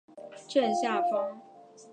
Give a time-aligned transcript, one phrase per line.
[0.35, 1.41] 此站位于正下方。